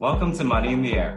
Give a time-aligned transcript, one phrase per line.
[0.00, 1.16] Welcome to Money in the Air,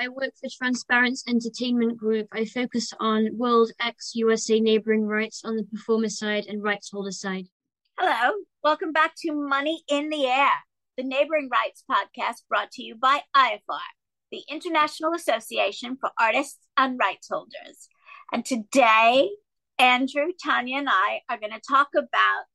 [0.00, 2.28] I work for Transparence Entertainment Group.
[2.32, 7.10] I focus on World X USA neighboring rights on the performer side and rights holder
[7.10, 7.48] side.
[7.98, 8.32] Hello,
[8.64, 10.52] welcome back to Money in the Air,
[10.96, 13.78] the neighboring rights podcast brought to you by IAFAR,
[14.30, 17.90] the International Association for Artists and Rights Holders.
[18.32, 19.28] And today,
[19.78, 22.46] Andrew, Tanya, and I are going to talk about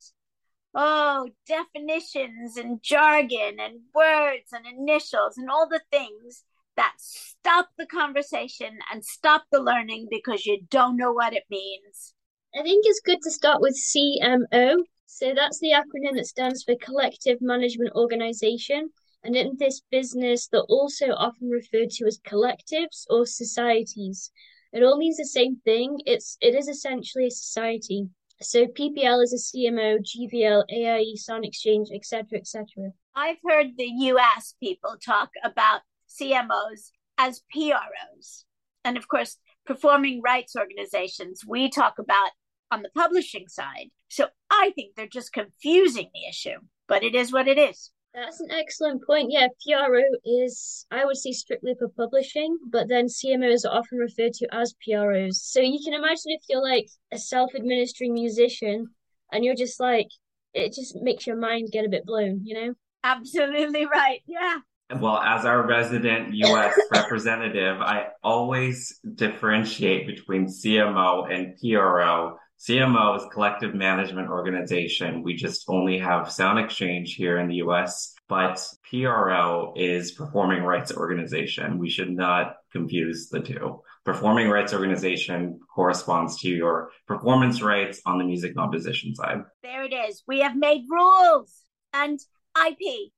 [0.74, 6.42] oh, definitions and jargon and words and initials and all the things
[6.76, 12.14] that stop the conversation and stop the learning because you don't know what it means.
[12.58, 14.76] I think it's good to start with CMO.
[15.06, 18.90] So that's the acronym that stands for Collective Management Organization.
[19.22, 24.30] And in this business, they're also often referred to as collectives or societies.
[24.72, 25.98] It all means the same thing.
[26.06, 28.08] It's it is essentially a society.
[28.42, 32.66] So PPL is a CMO, GVL, AIE, Sound Exchange, etc., etc.
[33.14, 38.44] I've heard the US people talk about CMOs as PROs.
[38.84, 42.30] And of course, performing rights organizations, we talk about
[42.70, 43.90] on the publishing side.
[44.08, 47.90] So I think they're just confusing the issue, but it is what it is.
[48.14, 49.30] That's an excellent point.
[49.30, 54.32] Yeah, PRO is, I would say, strictly for publishing, but then CMOs are often referred
[54.34, 55.42] to as PROs.
[55.42, 58.86] So you can imagine if you're like a self administering musician
[59.30, 60.08] and you're just like,
[60.54, 62.74] it just makes your mind get a bit blown, you know?
[63.04, 64.22] Absolutely right.
[64.26, 64.58] Yeah.
[64.94, 73.26] Well, as our resident US representative, I always differentiate between CMO and PRO CMO is
[73.32, 75.22] Collective Management Organization.
[75.22, 80.90] We just only have Sound Exchange here in the US, but PRO is Performing Rights
[80.90, 81.78] Organization.
[81.78, 83.82] We should not confuse the two.
[84.04, 89.42] Performing Rights Organization corresponds to your performance rights on the music composition side.
[89.62, 90.22] There it is.
[90.26, 91.62] We have made rules
[91.92, 92.18] and
[92.56, 93.12] IP.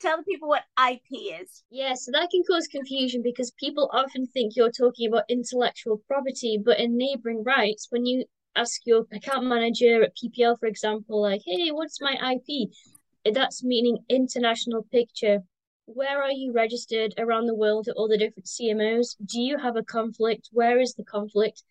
[0.00, 1.64] Tell the people what IP is.
[1.70, 6.60] Yeah, so that can cause confusion because people often think you're talking about intellectual property,
[6.62, 11.42] but in neighboring rights, when you ask your account manager at PPL, for example, like,
[11.46, 12.70] hey, what's my IP?
[13.32, 15.40] That's meaning international picture.
[15.86, 19.16] Where are you registered around the world at all the different CMOs?
[19.24, 20.48] Do you have a conflict?
[20.52, 21.62] Where is the conflict?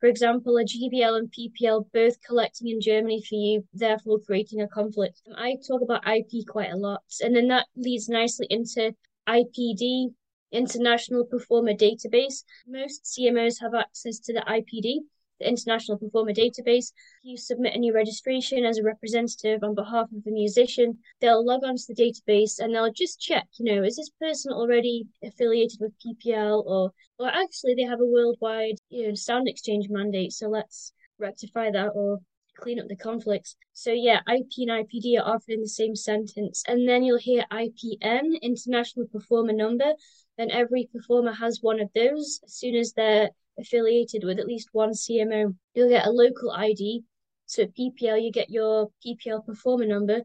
[0.00, 4.68] For example, a GVL and PPL both collecting in Germany for you, therefore creating a
[4.68, 5.20] conflict.
[5.36, 8.94] I talk about IP quite a lot, and then that leads nicely into
[9.28, 10.14] IPD,
[10.52, 12.44] International Performer Database.
[12.66, 15.00] Most CMOs have access to the IPD,
[15.40, 16.92] the International Performer Database.
[17.22, 20.98] You submit a new registration as a representative on behalf of the musician.
[21.20, 25.06] They'll log onto the database and they'll just check, you know, is this person already
[25.24, 30.32] affiliated with PPL or or actually they have a worldwide, you know, sound exchange mandate.
[30.32, 32.20] So let's rectify that or
[32.60, 33.56] clean up the conflicts.
[33.72, 36.62] So yeah, IP and IPD are often in the same sentence.
[36.66, 39.92] And then you'll hear IPN, International Performer Number.
[40.38, 42.40] And every performer has one of those.
[42.44, 47.04] As soon as they're affiliated with at least one CMO, you'll get a local ID.
[47.46, 50.22] So at PPL, you get your PPL performer number.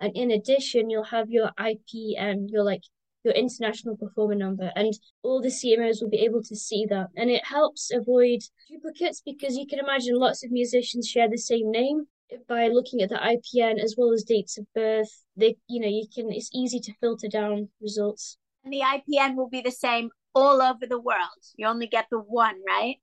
[0.00, 2.82] And in addition, you'll have your IPN, your like
[3.24, 7.08] your international performer number, and all the CMOs will be able to see that.
[7.16, 8.40] And it helps avoid
[8.70, 12.06] duplicates because you can imagine lots of musicians share the same name.
[12.46, 16.06] By looking at the IPN as well as dates of birth, they you know you
[16.14, 18.36] can it's easy to filter down results.
[18.64, 21.42] And the IPN will be the same all over the world.
[21.56, 22.96] You only get the one, right?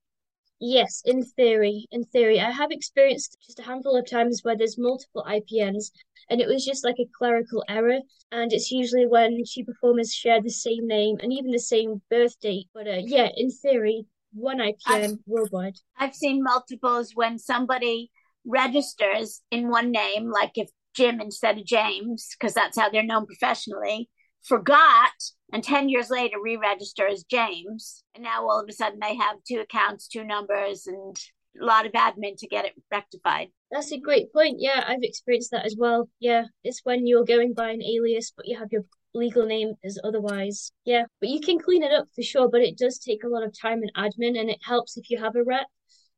[0.58, 1.86] Yes, in theory.
[1.90, 5.90] In theory, I have experienced just a handful of times where there's multiple IPNs,
[6.30, 7.98] and it was just like a clerical error.
[8.32, 12.40] And it's usually when two performers share the same name and even the same birth
[12.40, 12.68] date.
[12.72, 15.76] But uh, yeah, in theory, one IPN I've, worldwide.
[15.98, 18.10] I've seen multiples when somebody
[18.46, 23.26] registers in one name, like if Jim instead of James, because that's how they're known
[23.26, 24.08] professionally,
[24.46, 25.12] forgot
[25.52, 28.02] and 10 years later re-register as james.
[28.14, 31.16] And now all of a sudden they have two accounts two numbers and
[31.60, 33.48] a lot of admin to get it rectified.
[33.70, 34.56] That's a great point.
[34.58, 36.08] Yeah i've experienced that as well.
[36.20, 38.84] Yeah it's when you're going by an alias but you have your
[39.14, 40.70] legal name as otherwise.
[40.84, 43.44] Yeah but you can clean it up for sure but it does take a lot
[43.44, 45.66] of time and admin and it helps if you have a rep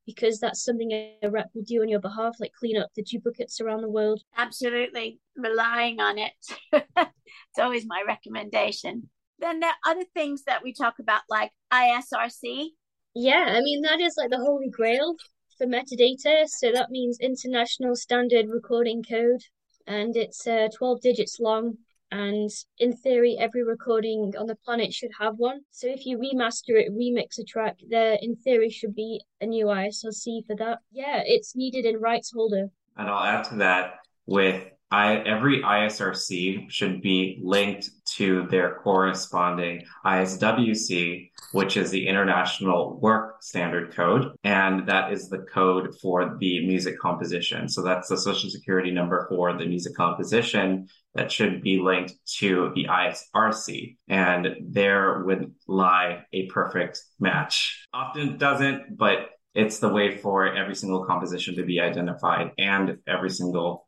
[0.08, 3.60] because that's something a rep will do on your behalf, like clean up the duplicates
[3.60, 4.22] around the world.
[4.38, 6.32] Absolutely, relying on it.
[6.72, 9.10] it's always my recommendation.
[9.38, 12.68] Then there are other things that we talk about, like ISRC.
[13.14, 15.14] Yeah, I mean, that is like the holy grail
[15.58, 16.48] for metadata.
[16.48, 19.42] So that means International Standard Recording Code,
[19.86, 21.76] and it's uh, 12 digits long.
[22.10, 25.60] And in theory, every recording on the planet should have one.
[25.70, 29.66] So if you remaster it, remix a track, there in theory should be a new
[29.66, 30.78] ISRC for that.
[30.90, 32.70] Yeah, it's needed in rights holder.
[32.96, 33.94] And I'll add to that
[34.26, 42.98] with I, every ISRC should be linked to their corresponding ISWC, which is the International
[42.98, 44.32] Work Standard Code.
[44.44, 47.68] And that is the code for the music composition.
[47.68, 52.72] So that's the social security number for the music composition that should be linked to
[52.74, 53.96] the ISRC.
[54.08, 57.86] And there would lie a perfect match.
[57.92, 63.30] Often doesn't, but it's the way for every single composition to be identified and every
[63.30, 63.86] single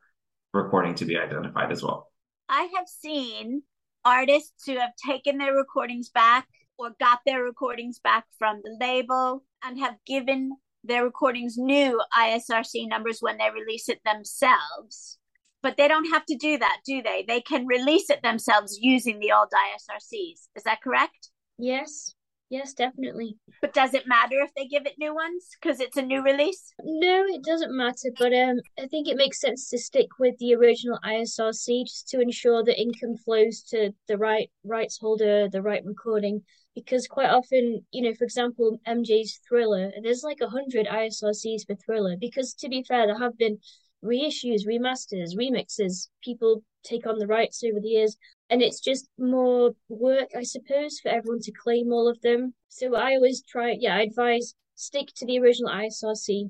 [0.53, 2.11] recording to be identified as well.
[2.49, 3.63] I have seen
[4.03, 6.47] artists who have taken their recordings back
[6.81, 10.51] or got their recordings back from the label and have given
[10.83, 15.19] their recordings new ISRC numbers when they release it themselves.
[15.61, 17.23] But they don't have to do that, do they?
[17.27, 20.47] They can release it themselves using the old ISRCs.
[20.55, 21.29] Is that correct?
[21.59, 22.15] Yes.
[22.51, 23.37] Yes, definitely.
[23.61, 26.73] But does it matter if they give it new ones because it's a new release?
[26.83, 28.11] No, it doesn't matter.
[28.19, 32.19] But um, I think it makes sense to stick with the original ISRC just to
[32.19, 36.41] ensure that income flows to the right rights holder, the right recording.
[36.75, 41.75] Because quite often, you know, for example, MJ's Thriller, there's like a hundred ISRCs for
[41.75, 42.17] Thriller.
[42.19, 43.59] Because to be fair, there have been
[44.03, 46.09] reissues, remasters, remixes.
[46.23, 48.17] People take on the rights over the years
[48.49, 52.53] and it's just more work, I suppose, for everyone to claim all of them.
[52.69, 56.49] So I always try, yeah, I advise stick to the original ISRC.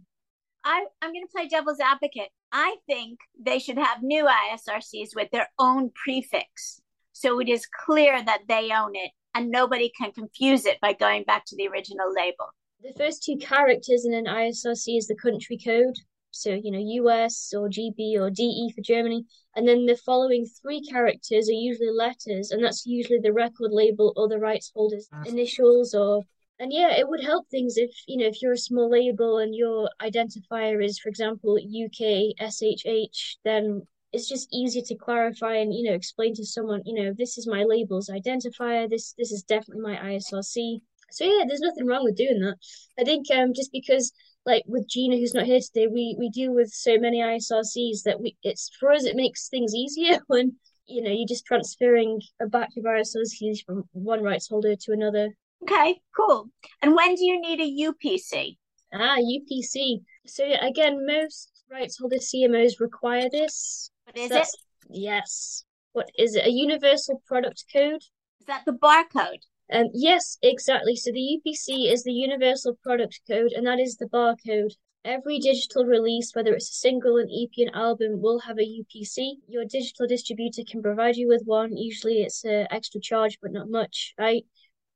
[0.64, 2.30] I, I'm going to play devil's advocate.
[2.52, 6.82] I think they should have new ISRCs with their own prefix.
[7.14, 11.24] So it is clear that they own it and nobody can confuse it by going
[11.24, 12.48] back to the original label.
[12.82, 15.96] The first two characters in an ISRC is the country code.
[16.32, 19.26] So, you know, US or GB or DE for Germany.
[19.56, 24.14] And then the following three characters are usually letters, and that's usually the record label
[24.16, 26.24] or the rights holder's initials or
[26.60, 29.56] and yeah, it would help things if you know if you're a small label and
[29.56, 35.84] your identifier is, for example, UK SHH, then it's just easier to clarify and you
[35.84, 38.90] know explain to someone, you know, this is my label's identifier.
[38.90, 40.82] This this is definitely my ISRC.
[41.10, 42.58] So yeah, there's nothing wrong with doing that.
[43.00, 44.12] I think um just because
[44.46, 48.20] like with Gina, who's not here today, we we deal with so many ISRCs that
[48.20, 50.54] we it's for us it makes things easier when
[50.86, 55.30] you know you're just transferring a batch of ISRCs from one rights holder to another.
[55.64, 56.50] Okay, cool.
[56.82, 58.58] And when do you need a UPC?
[58.94, 60.02] Ah, UPC.
[60.26, 63.92] So yeah, again, most rights holder CMOs require this.
[64.06, 64.48] What is So it?
[64.90, 65.64] Yes.
[65.94, 66.46] What is it?
[66.46, 68.02] A universal product code?
[68.40, 69.44] Is that the barcode?
[69.72, 70.96] Um, yes, exactly.
[70.98, 74.74] So the UPC is the Universal Product Code, and that is the barcode.
[75.06, 79.36] Every digital release, whether it's a single, an EP, an album, will have a UPC.
[79.48, 81.76] Your digital distributor can provide you with one.
[81.76, 84.14] Usually it's an extra charge, but not much.
[84.20, 84.44] I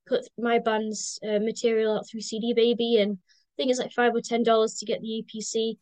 [0.07, 4.13] put my band's uh, material out through CD Baby, and I think it's like five
[4.13, 5.78] or ten dollars to get the UPC.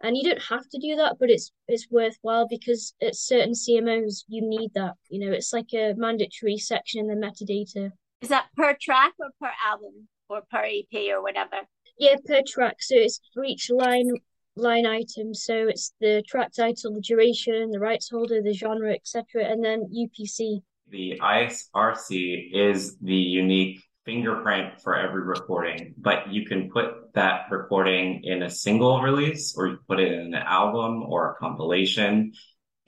[0.00, 4.24] And you don't have to do that, but it's it's worthwhile because at certain CMOs
[4.26, 4.94] you need that.
[5.10, 7.92] You know, it's like a mandatory section in the metadata.
[8.20, 11.56] Is that per track or per album or per EP or whatever?
[11.98, 12.76] Yeah, per track.
[12.80, 14.10] So it's for each line
[14.56, 15.34] line item.
[15.34, 19.84] So it's the track title, the duration, the rights holder, the genre, etc., and then
[19.94, 20.62] UPC.
[20.90, 28.22] The ISRC is the unique fingerprint for every recording, but you can put that recording
[28.24, 32.32] in a single release or you put it in an album or a compilation.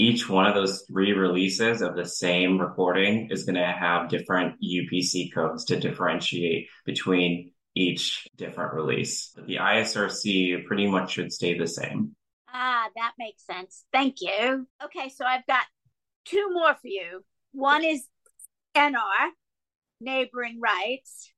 [0.01, 4.57] Each one of those three releases of the same recording is going to have different
[4.65, 9.31] UPC codes to differentiate between each different release.
[9.37, 12.17] But the ISRC pretty much should stay the same.
[12.49, 13.85] Ah, that makes sense.
[13.93, 14.67] Thank you.
[14.83, 15.65] Okay, so I've got
[16.25, 17.23] two more for you.
[17.53, 18.03] One is
[18.75, 19.33] NR,
[20.01, 21.31] neighboring rights.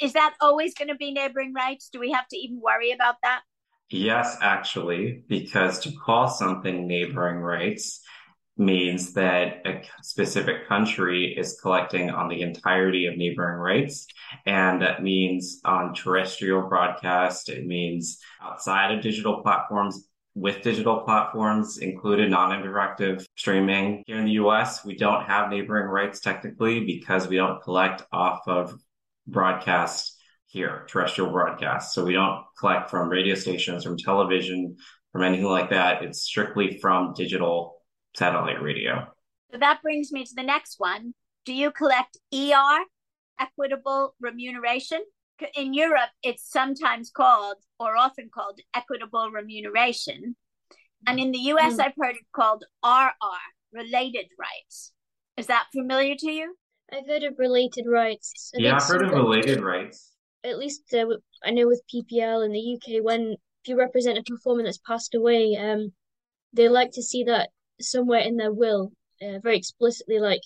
[0.00, 1.88] Is that always going to be neighboring rights?
[1.88, 3.42] Do we have to even worry about that?
[3.90, 8.02] Yes, actually, because to call something neighboring rights
[8.58, 14.06] means that a specific country is collecting on the entirety of neighboring rights.
[14.44, 21.78] And that means on terrestrial broadcast, it means outside of digital platforms, with digital platforms
[21.78, 24.02] included non-interactive streaming.
[24.06, 28.40] Here in the US, we don't have neighboring rights technically because we don't collect off
[28.46, 28.74] of
[29.26, 30.17] broadcast
[30.48, 31.94] here, terrestrial broadcast.
[31.94, 34.76] So we don't collect from radio stations, from television,
[35.12, 36.02] from anything like that.
[36.02, 37.82] It's strictly from digital
[38.16, 39.06] satellite radio.
[39.52, 41.14] So that brings me to the next one.
[41.44, 42.84] Do you collect ER
[43.38, 45.00] equitable remuneration.
[45.54, 50.36] In Europe, it's sometimes called or often called equitable remuneration.
[51.06, 51.80] And in the US, mm.
[51.80, 53.12] I've heard it called RR,
[53.72, 54.92] related rights.
[55.36, 56.56] Is that familiar to you?
[56.92, 58.50] I've heard of related rights.
[58.56, 60.16] I yeah, I've heard of related rights.
[60.48, 61.06] At least uh,
[61.44, 65.14] I know with PPL in the UK, when if you represent a performer that's passed
[65.14, 65.92] away, um,
[66.52, 67.50] they like to see that
[67.80, 70.40] somewhere in their will, uh, very explicitly, like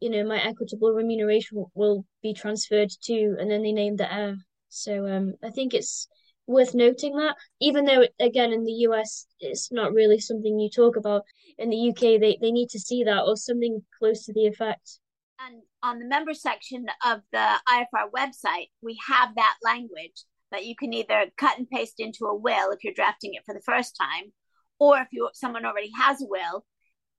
[0.00, 4.36] you know, my equitable remuneration will, be transferred to, and then they name the heir.
[4.68, 6.08] So um, I think it's
[6.46, 10.96] worth noting that, even though again in the US it's not really something you talk
[10.96, 11.22] about.
[11.58, 14.98] In the UK, they they need to see that or something close to the effect.
[15.46, 20.74] And on the member section of the IAFAR website, we have that language that you
[20.76, 23.96] can either cut and paste into a will if you're drafting it for the first
[24.00, 24.32] time,
[24.78, 26.64] or if you someone already has a will,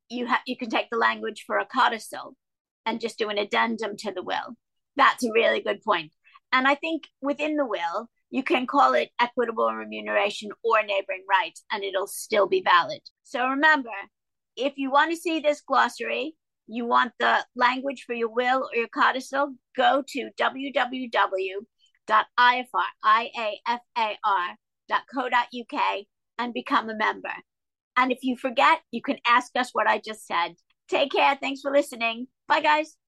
[0.09, 2.35] you have you can take the language for a codicil
[2.85, 4.55] and just do an addendum to the will.
[4.95, 6.11] That's a really good point.
[6.51, 11.63] And I think within the will, you can call it equitable remuneration or neighboring rights,
[11.71, 13.01] and it'll still be valid.
[13.23, 13.89] So remember,
[14.55, 16.35] if you want to see this glossary,
[16.67, 21.65] you want the language for your will or your codicil, go to www.iafar.co.uk
[26.37, 27.33] and become a member.
[27.97, 30.55] And if you forget, you can ask us what I just said.
[30.89, 31.37] Take care.
[31.39, 32.27] Thanks for listening.
[32.47, 32.97] Bye, guys.